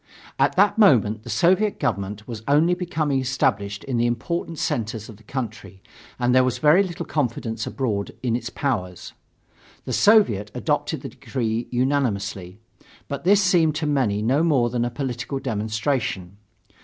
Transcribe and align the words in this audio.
At 0.39 0.55
that 0.55 0.79
moment 0.79 1.21
the 1.21 1.29
Soviet 1.29 1.79
government 1.79 2.27
was 2.27 2.41
only 2.47 2.73
becoming 2.73 3.19
established 3.21 3.83
in 3.83 3.97
the 3.97 4.07
important 4.07 4.57
centers 4.57 5.09
of 5.09 5.17
the 5.17 5.23
country 5.23 5.79
and 6.17 6.33
there 6.33 6.43
was 6.43 6.57
very 6.57 6.81
little 6.81 7.05
confidence 7.05 7.67
abroad 7.67 8.11
in 8.23 8.35
its 8.35 8.49
power. 8.49 8.95
The 9.85 9.93
Soviet 9.93 10.49
adopted 10.55 11.01
the 11.03 11.09
decree 11.09 11.67
unanimously. 11.69 12.57
But 13.07 13.25
this 13.25 13.43
seemed 13.43 13.75
to 13.75 13.85
many 13.85 14.23
no 14.23 14.41
more 14.41 14.71
than 14.71 14.85
a 14.85 14.89
political 14.89 15.37
demonstration. 15.37 16.37